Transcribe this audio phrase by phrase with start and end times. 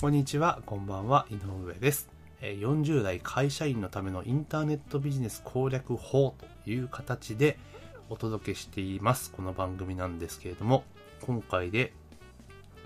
[0.00, 2.10] こんにちは、こんばんは、井上です。
[2.42, 6.34] 40代会社員のためのインターネットビジネス攻略法
[6.64, 7.58] という形で
[8.10, 9.30] お届けしています。
[9.30, 10.82] この番組なんですけれども、
[11.22, 11.92] 今回で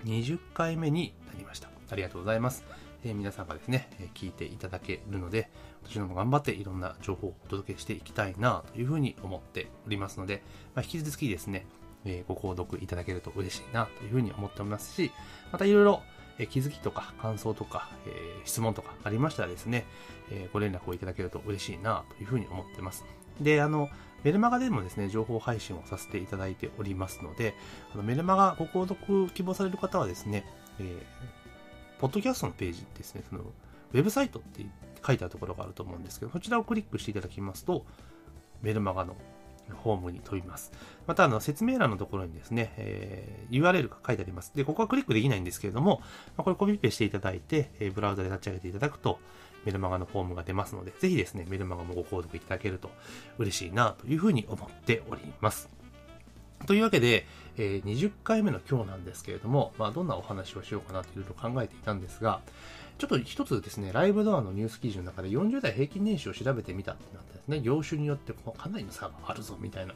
[0.05, 1.69] 20回目になりました。
[1.89, 2.63] ありがとうございます。
[3.03, 5.49] え皆さんがですね、え聞いていただけるので、
[5.83, 10.43] 私ども頑張っていろんな情報をお届けしていきたいなというふうに思っておりますので、
[10.75, 11.65] まあ、引き続きですね、
[12.05, 15.11] えご購読いただけると嬉しいなというふうに思っておりますし、
[15.51, 16.03] またいろいろ
[16.39, 19.85] え気づきとか感想とか、え質問とかありましたらですね、
[20.31, 23.05] えご連絡をいただけると嬉しいなというふうに思ってます。
[23.39, 23.89] で、あの、
[24.23, 27.53] メルマガでもですね、情報配信をさせていただいておりますので、
[27.93, 30.45] あのメルマガご購読希望される方はですね、
[30.79, 31.39] えー
[31.99, 34.65] ポッドキャストのページですね、その、ウェブサイトって
[35.05, 37.85] 書いてあるところがあると思うんですけど、そちらをクリックしていただきますと、
[38.61, 39.15] メルマガの
[39.75, 40.71] ホームに飛びます。
[41.07, 44.51] また、あの、説明欄のところにですね、えー URL が書いてあります。
[44.55, 46.01] で、ここはクリックできないんですけれども、
[46.37, 49.19] まこれコピペしていただいて、えブラウザで立ち上げていただくと、
[49.65, 52.89] メルマガのフォームが出ますので、ぜひですね、メルマガもご購読いただけると
[53.37, 55.69] 嬉しいな、というふうに思っております。
[56.65, 57.25] というわけで、
[57.57, 62.41] え20回目の今日なんですけれども、まあ、どんなお話をしようかなというと考えていたんですが、
[62.97, 69.93] ちょっと一つですね、ライブドアのニュース記事の中で40代平均年収を調べてみたってなってね、業種によってかなりの差があるぞみたいな、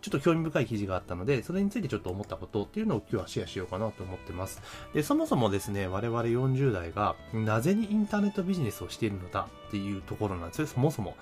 [0.00, 4.62] ちょっと興味深い記事があったので、それについてちょっと思ったことっていうのを今日はシェアしようかなと思ってます。
[4.94, 11.16] で、そもそもですね、我々40代がなぜにインターネットビジネスをしているのだっていうところなんですよ、そもそも。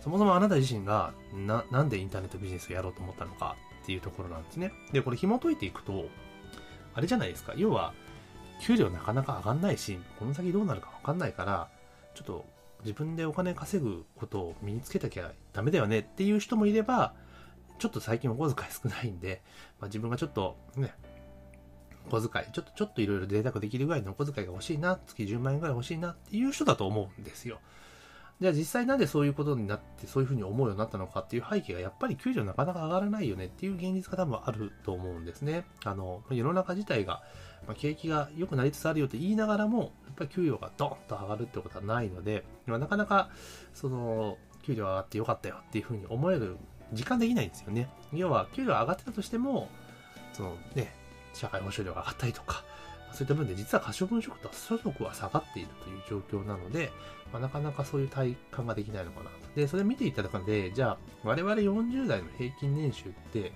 [0.00, 4.72] そもそもあなた自身がな、なんでインターネットビジネスをやろうと思ったのかっていうところなんですね。
[4.92, 6.06] で、これ紐解いていくと、
[6.94, 7.52] あれじゃないですか。
[7.56, 7.92] 要は、
[8.62, 11.68] 給料なかなか上がんないし、この先どうなるかわかんないから、
[12.14, 12.44] ちょっと
[12.82, 17.14] 自分でお金稼ぐことを身につけなきゃダメだよねっていう人もいれば、
[17.78, 19.42] ちょっと最近お小遣い少ないんで、
[19.80, 20.94] まあ、自分がちょっとね、
[22.06, 27.58] お小遣い、ちょっとちょっといろいろ贅沢できるぐらいのお小遣いが欲しいな、月10万円ぐらい欲しいなっていう人だと思うんですよ。
[28.40, 35.64] じゃあ実際なんでそういうことになってそういうふうに思うようになったのかっていう背景がやっぱり給料なかなか上がらないよねっていう現実が多分あると思うんですね。
[35.84, 37.22] あの、世の中自体が、
[37.66, 43.28] まあ、景気が良くなりつつあるよと言いながらも、やっぱり給料がドーンと上がるってことはないので、まあ、なかなか
[43.74, 46.56] その、給料上がってよかったよっていうふうに思える
[46.92, 47.88] 時間できないんですよね。
[48.12, 49.68] 要は給料上がってたとしても、
[50.32, 50.94] そのね、
[51.34, 52.64] 社会保障料が上がったりとか、
[53.12, 56.90] そういった分で実は可処分所得所得は下がっているという状況なので、
[57.32, 59.30] まあ、なかなかそういう体感ができないのかな。
[59.54, 63.52] で、それ見ていただくので、じゃあ、我々40代の平均年収って、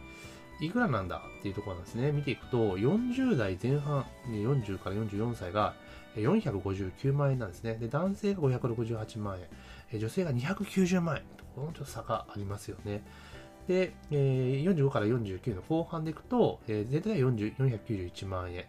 [0.60, 2.12] いくらなんだっていうところなんですね。
[2.12, 5.74] 見ていくと、40代前半、40から44歳が
[6.16, 7.74] 459万円なんですね。
[7.74, 9.38] で、男性が568万
[9.92, 11.22] 円、女性が290万円。
[11.54, 13.02] このちょっと差がありますよね。
[13.66, 18.64] で、えー45から49の後半でいくと、えー全体が491万円、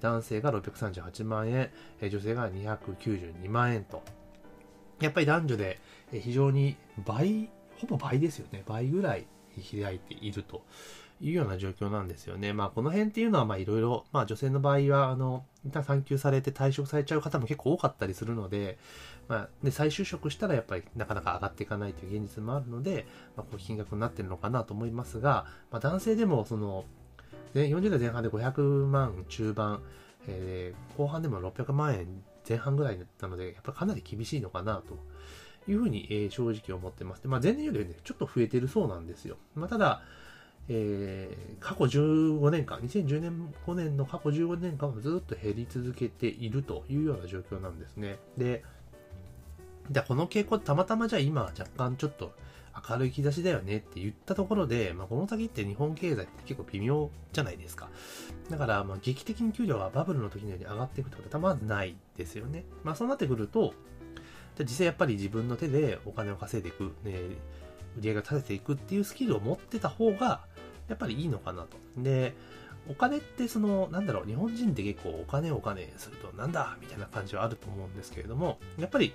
[0.00, 4.02] 男性が638万円、女性が292万円と。
[5.00, 5.80] やっぱり男女で
[6.12, 8.62] 非常に倍、ほぼ倍ですよね。
[8.66, 9.26] 倍ぐらい
[9.58, 10.62] 開いていると
[11.20, 12.52] いうような状況なんですよね。
[12.52, 18.78] まあこの辺っていうのはまあいろいろ、まあ女性の場合は、あの、一旦産休されて退職されちゃう方も結構多かったりするので、
[19.26, 23.06] まあ、で、再就職したらやっぱりなかなか上がっていかないという現実もあるので、
[23.36, 26.84] まあこう金額になってるのかなと思いますが、まあ男性でもその、
[27.54, 29.82] で40代前半で500万中盤、
[30.26, 32.06] えー後半でも600万円
[32.48, 34.98] 前半ぐらいなので、やっぱりかなり厳しいのかなと
[35.70, 37.22] いうふうに、えー正直思ってます。
[37.22, 39.36] でまあ、前年よりね、ちょっと増えてるそうなんですよ。
[39.54, 40.02] まあ、ただ、
[40.68, 48.18] えー過去15年間、2010年5年の過去15年間はずっと減り続けているというような状況なんですね。
[48.36, 48.64] で、
[49.90, 52.32] じゃこの傾向たまたまじゃ今若干ちょっと
[52.88, 57.88] 明るい兆しだよねって言ったところで、まあ、この先って日本経済って結構微妙じゃないですか。
[58.50, 62.64] だから、まあ、劇的に給料がバブルの時のように上がっていくってことはまずないですよね。
[62.84, 63.74] まあ、そうなってくると、
[64.56, 67.12] じゃ実際やっぱり自分の手でお金を稼いでいく、ね、
[67.96, 70.40] 売り上げを立てていくっていうスキルを持ってた方が、
[70.88, 71.76] やっぱりいいのかなと。
[71.96, 72.34] で、
[72.88, 79.12] お金ってその、なんだろう、日本人って結構お金お金するとなんだみたいな感じはあると思うんですけれども、やっぱり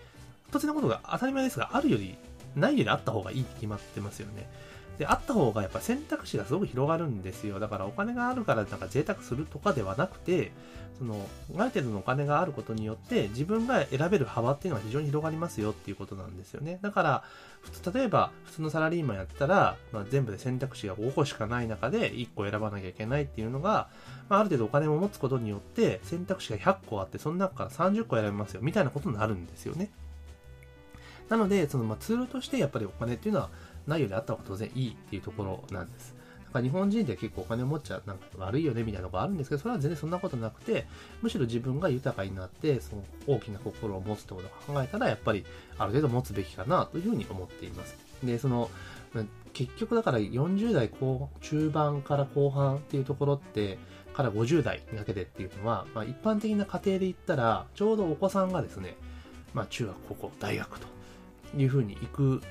[0.51, 2.15] 突然のことが当たり前ですが、あるより
[2.55, 4.49] ないよりあった方がいいって決まってますよね。
[4.97, 7.59] で、あった方がやっぱ選択肢がすごく広がるんですよ。
[7.59, 10.51] だからお金があるからなんか贅沢するとかではなくて、
[10.99, 11.27] その、
[11.57, 16.77] ある程度のお金があることによって自分が選べる幅っていうのは非常に広がりますよっていうことなんですよね。
[16.83, 17.23] だから、
[17.61, 23.89] 普通、例えば普通のサラリーマンやったら、まあ、全部で選択肢が5個しかない中で1個選ばなきゃいけないっていうのが、
[24.29, 29.89] まあ、ある程度お金を持つことによって選択肢が100個あって、その中から30個選べますよみたいなことになるんですよね。
[31.29, 33.49] なので、そのまあツールとしてやっぱりお金っていうのは
[33.87, 36.15] ないよりあった方が当然いいっていうところなんです。
[36.15, 36.23] だ
[36.53, 40.85] まあ、日本人って結構お金を持っちゃなんか悪いよねみたいなとこあるんですけど、それは全然そんなことなくて、
[41.21, 45.45] むしろ自分が豊かになって、その大きな心を持つってことを考えたら、やっぱり
[45.77, 47.97] ある程度持つべきかなというふうに思っています。
[48.23, 48.69] で、その、
[49.53, 53.77] 結局だから40代後中盤から後半っていうところって、
[54.13, 58.95] から50代にかけてっていうのは、まあ、一般的な家庭で言ったら、ちょうどお子さんがですね、
[59.53, 60.92] まあ、中学、高校、大学と
[61.55, 62.41] いうふうに行く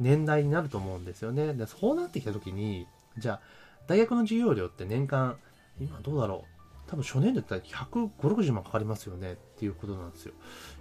[0.00, 1.54] 年代になると思うんですよね。
[1.54, 2.86] で、そうなってきたときに、
[3.18, 3.40] じゃあ、
[3.86, 5.36] 大学の授業料って年間、
[5.80, 6.90] 今どうだろう？
[6.90, 9.32] 多分初年度だって150、60万かかりますよね？
[9.32, 10.34] っていうことなんですよ。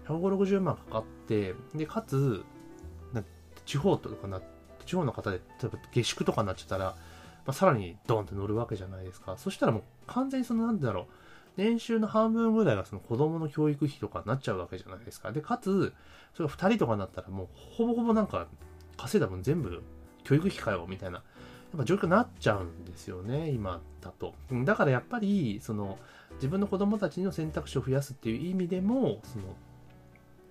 [0.08, 2.44] 150、60万かかって、で、かつ、
[3.66, 4.42] 地方とかな、
[4.86, 6.96] 地方の方で、例えば下宿とかになっちゃったら、ま
[7.48, 9.38] あ、さらにドンって乗るわけじゃないですか。
[9.38, 11.06] そしたらもう完全にその、なんだろう、
[11.57, 15.31] 年収の半分ぐらいがその子供の教育費とかになっちゃうわけじゃないですか。
[15.31, 15.94] で、かつ、
[16.33, 18.48] それが2人とかになったらもうほぼほぼなんか
[18.95, 19.83] 稼いだ分全部
[20.24, 21.24] 教育費かよ、みたいな、や
[21.75, 24.36] っぱ状況になっちゃうんですよね、今だと。
[24.65, 25.98] だからやっぱり、その、
[26.36, 29.56] 自分の子供たちの選択肢を増やすっていう意味でも、その、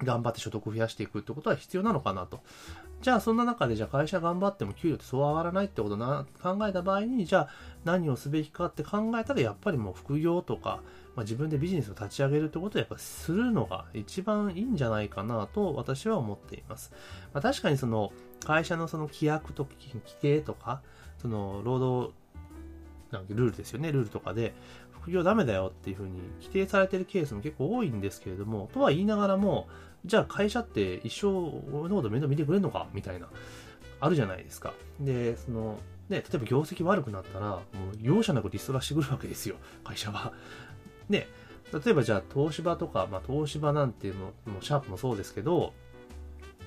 [0.02, 2.40] 頑張って所得を増やしていくってことは必要なのかなと。
[3.06, 7.48] じゃあそんな中でじゃあ会社頑張っても給料ってそう上がらないってことな考えた場合にじゃあ
[7.84, 10.80] 何をすべきかって考えたらやっぱりもう副業とか、
[11.14, 16.90] まあ、自分でビジネスを立ち上げるってことをやっぱするのが一番いいんじゃないかなと私は思っています。
[17.32, 18.10] まあ、確かにその
[18.44, 20.82] 会社のその規約と規定とか
[21.18, 22.12] その労働
[23.12, 24.52] なんかルールですよね、ルールとかで、
[24.90, 29.68] 副業ダメだよっていうふうに規定されてるケースも結構多いんですけれども、とは言いながらも、
[30.06, 31.26] じゃあ会社って一生
[31.76, 33.28] 俺のこと面倒見てくれるのかみたいな、
[34.00, 34.72] あるじゃないですか。
[35.00, 37.62] で、その、ね、例えば業績悪くなったら、もう
[38.00, 40.32] 容赦なくリストラしてくるわけですよ、 会社は。
[41.08, 41.26] ね、
[41.72, 45.74] 例えばじゃあ東芝とか、まあ東芝なんていうの、もシャープもそうですけど、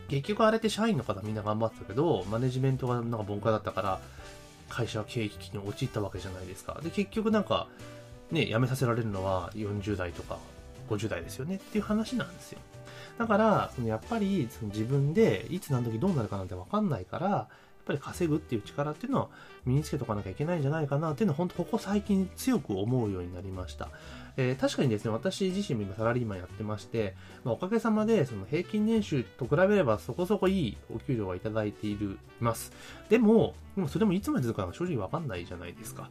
[0.09, 3.99] 結局あれって社員の方みんな頑張ってたけど、マネジメントがなんか凡化だったから、
[4.67, 6.79] 会社は経営危機に陥ったわけじゃないですか。
[6.83, 7.67] で、結局なんか、
[8.31, 10.37] ね、辞めさせられるのは40代とか
[10.89, 12.59] 50代ですよねっていう話なんですよ。
[13.19, 17.47] だから、そのやっぱりその自分でいつ何時どうなるかなんてわかんないから、やっ
[17.85, 19.27] ぱり稼ぐっていう力っていうのは
[19.65, 23.89] 身につけとかなきゃいけないんじゃないかなっていうのは本当ここ最近強く思うようになりました。
[24.37, 27.13] えー、確かにですね、私自身も今サラリーマンやってまして、
[27.43, 32.71] まあ、おかげさまでその平均年収と比べればそこそこいいお給料はいただいているます。
[33.09, 36.09] でも、でもそれもいつまで続くか正直わかんないじゃないですか。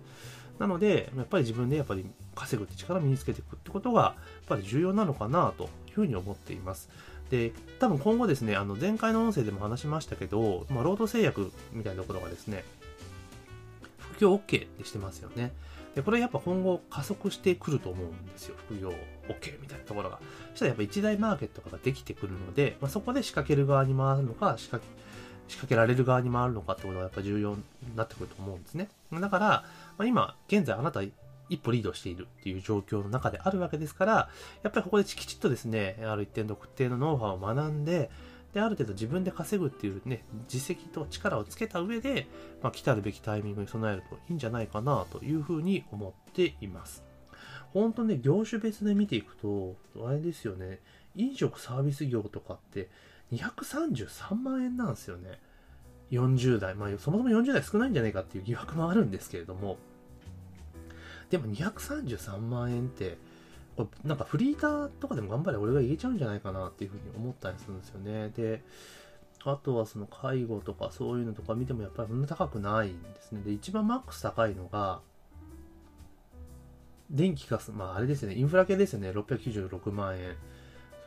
[0.58, 4.14] なので、やっぱり自分でやっぱり稼ぐって力を身につけていくってことが、やっ
[4.49, 6.88] ぱり重要なのかなというふうに思っています。
[7.31, 12.64] で、多分今後ですね、あの前回の音声でも話しましたけど、まあ、労働制約みたいなところがですね、
[13.99, 15.52] 副業 OK ってしてますよね。
[15.94, 18.56] で、これやっぱ今後加速してくると思うんですよ。
[18.56, 18.90] 副業
[19.28, 20.20] OK みたいなところが。
[20.50, 24.87] そしたらやっぱ一大マーケットができてくるので、まあ、そこで仕掛ける側に回るのか、仕掛け、
[25.49, 27.62] 仕掛けられる側に回るのかってことがやっぱ重要に
[27.97, 28.89] なってくると思うんですね。
[29.12, 29.47] だから、
[29.97, 31.03] まあ、今、現在あなた
[31.49, 34.12] 一歩リードしているっていう状況の中であるわけですから、
[34.62, 38.11] やっぱりここできちっとですね、ある一定の特定のノウハウを学んで、
[38.53, 42.27] で、ある程度自分で稼ぐっていうね、実績と力をつけた上で、
[42.62, 47.05] まあ、来たるべきタイミングに備えるといいんじゃないかなというふうに思っています。
[47.73, 50.81] 本当ね、業種別で見ていくと、あれですよね、
[51.15, 52.89] 飲食サービス業とかって
[53.32, 55.40] 233万円なんですよね。
[56.10, 56.75] 40代。
[56.75, 59.76] まあ、そもそも40代少ないんじゃないかっていう疑惑もあるんですけれども、
[61.30, 63.18] でも233万円って、
[64.04, 68.30] なんかフリーターとかでも頑張れ俺が言えちゃうんじゃないかなっていうふうに思ったりするんですよね。
[68.30, 68.62] で、
[69.44, 73.42] あとはその介護とかそういうのとか見てもやっぱりそんな高くないんですね。
[73.42, 75.00] で、一番マックス高いのが、
[77.11, 80.37] 電気ガス、まああれですよね、インフラ系ですよね、696万円。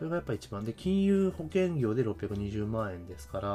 [0.02, 3.48] それがやっぱ一番で、金融保険業で620万円ですから、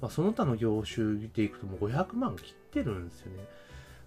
[0.00, 3.44] まあ、その他の業種でいくともう500万切ってるんですよね。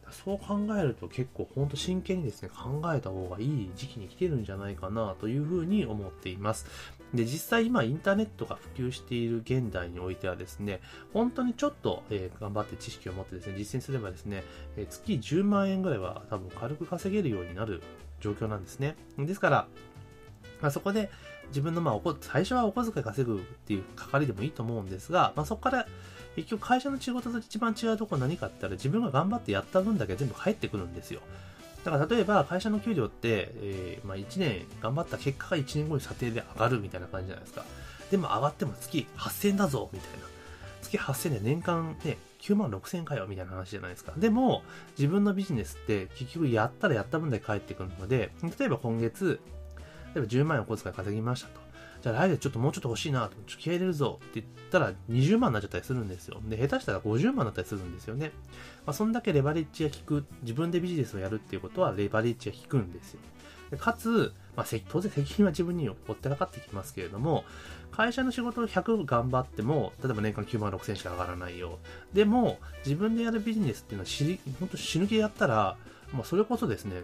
[0.09, 6.65] そう考えると結構ほんと真剣にですね、考えた方がいい時期に来てるんじゃないかなというふうに思っています。
[7.13, 10.81] で、実際今インターネットが普及している現代においてはですね、
[11.13, 14.43] 本当にちょっと、えー、頑張って知識を持ってですね、実践すればですね、
[14.77, 17.83] えー、月10万円ぐらいは多分軽く稼げるようになる
[18.19, 18.95] 状況なんですね。
[19.19, 19.67] ですから、
[20.61, 21.09] まあ、そこで
[21.49, 25.87] 自分のまあおこ最初はお小遣い稼ぐっていう係でもいいと思うんですが、まあ、そこから
[26.35, 31.21] 結局会社の仕事と一番違うとこ何かって言ったら自分が頑張ってやった分だけ全部返ってくるんですよ。
[31.83, 37.65] だから例えば会社の給料って、えー、まあ、1年頑張った結果が1年後に査定で上がるみたいな感じじゃないですか。
[38.11, 40.27] でも上がっても月8000だぞみたいな。
[40.81, 44.13] 月8000で年間ね、9万6000かよみたいな話じゃないですか。
[44.17, 44.63] でも、
[44.97, 49.39] 自分のビジネスって結局やったらやった分だけ返ってくるので、例えば今月、
[50.13, 51.71] 例えば10万円お小遣い稼ぎましたと。
[52.01, 56.41] じゃあ来月ちょっともうちょっと欲しいなと、気合入れるぞって言ったら20万になっちゃったりするんですよ。
[56.47, 58.31] で、下手したら50万になったりするんですよね。
[58.85, 63.19] まあ、そんだけレバレッジが効く、自分でビジネスをやるっていうことはレバレッジが効くんですよ。
[63.69, 67.45] でかつ、まあ、当然責任は自分に追ってかかってきますけれども、
[67.91, 71.79] 会社の仕事を100頑張っても、例えば年間9万6千しか上がらないよ。
[72.13, 75.77] でも、自分でやるビジネスっていうのは死、本当死ぬ気でやったら、
[76.13, 77.03] まあ、それこそですね、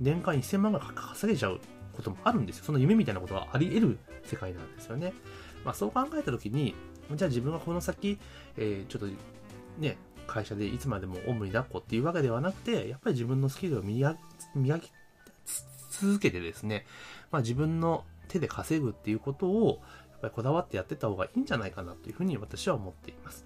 [0.00, 1.60] 年間1000万が稼げちゃう
[1.94, 2.64] こともあるんですよ。
[2.64, 5.12] その夢みたいなことがあり得る世界なんですよね。
[5.64, 6.74] まあ、そう考えたときに、
[7.14, 8.18] じゃあ自分はこの先、
[8.56, 9.08] えー、ちょっと
[9.78, 9.96] ね、
[10.26, 14.16] 会社でいつまでもおんぶに抱っこっていうわけではなくて、やっぱり自分のスキルを磨
[14.54, 14.90] き
[15.90, 16.86] 続けてですね、
[17.30, 23.44] まあ、自分の手で稼ぐっていうことを、やっぱりこだわってやってた方がいいんじゃないかなというふうに私は思っています。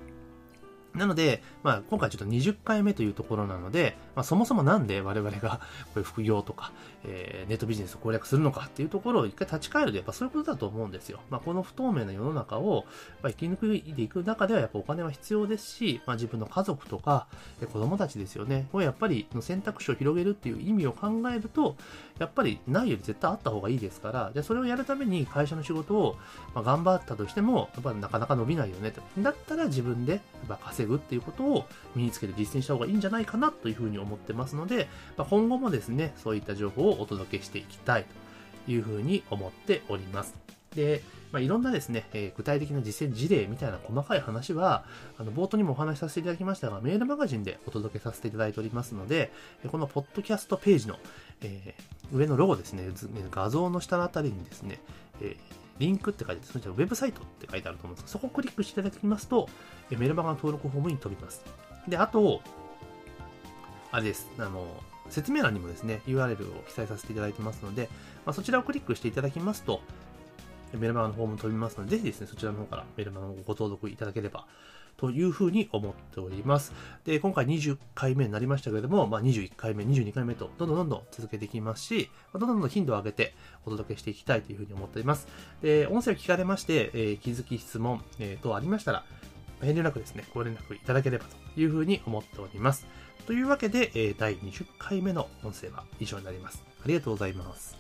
[0.98, 5.60] なので、まあ、今回ちょっと20回目というところなので、まあ、そもそもなんで我々が
[5.94, 6.72] こういう副業とか、
[7.04, 11.20] えー、ネットビジネスを攻略するのかっていうところを一回立ち返ると、やっぱそういうことだと思うんですよ。
[11.30, 12.84] まあ、この不透明な世の中を、
[13.22, 17.26] まあ、生き抜いていく中ではやっぱお金は必要ですし、まあ、自分の家族とか、
[17.72, 18.68] 子供たちですよね。
[18.72, 21.76] これやっぱりの選択肢を広げるっていう意味を考えると、
[22.18, 26.16] やっぱりないより絶対あった方がいいですから、じゃそれをやるために会社の仕事を、
[26.54, 29.02] まあ、頑張ったとしても、やっぱなかなか伸びないよねと。
[29.18, 38.06] だったら自分でやっぱ稼ぐっていうことを身につけて実践した方がいいんじゃないかなというふうに思ってますので、まあ、今後もですね、そういった情報をお届けしていきたい
[38.66, 40.34] というふうに思っております。
[40.74, 41.02] で、
[41.32, 44.84] まあ、いろんなですね、えー、具体的な実践事例みたいな細かい話は、
[45.18, 49.30] あの、冒頭にもお話しさせていただきましたが、メールマガジンでお届けさせていただいておりますので、
[49.70, 50.98] このポッドキャストページの、
[51.42, 52.88] えー、上のロゴですね、
[53.30, 54.80] 画像の下のあたりにですね、
[55.20, 59.48] えーリンクって書いてある、そのウェブサイトって書いてあると思うんですそこをクリックしていただきますと、
[59.90, 61.44] メルマガの登録フォームに飛びます。
[61.86, 62.40] で、あと、
[63.90, 64.28] あれです。
[64.38, 64.66] あの、
[65.08, 67.88] 説明欄にもですね、URL を記載させていただいてますので、
[68.26, 69.80] まあ、そちらをクリックしていただきますと、
[70.74, 74.46] メルマガのフォーム飛びますので、ぜひですね、そちらの方からメルマガをご登録いただければ
[74.98, 76.74] というふうに思っております。
[77.04, 85.28] で、今回20回目になりましたけれども、まあ、21回目、22回目と、どんどんどんどん続けていきますし、どんどんどん頻度を上げてお届けしていきたいというふうに思っております。
[85.62, 89.04] で、音声を聞かれまして、えー、気づき、質問、えー、等ありましたら、
[89.62, 92.86] 遠慮なくですね、ご連絡いただければというふうに思っております。
[93.26, 96.64] というわけで、えー、第20回目の音声は以上になります。
[96.82, 97.76] ありがとうございます。